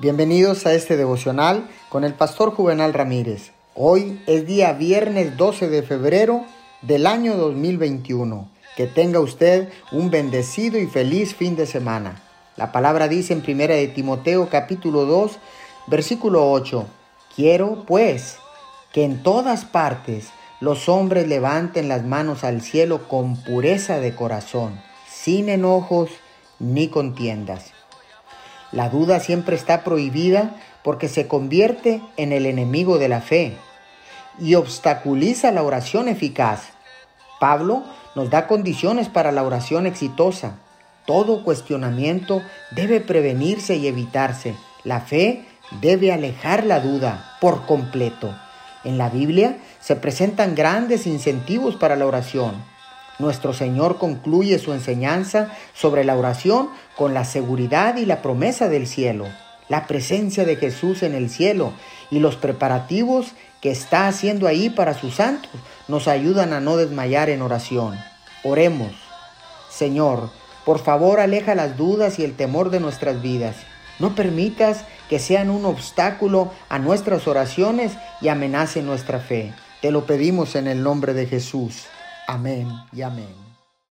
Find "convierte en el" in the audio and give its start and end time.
31.26-32.46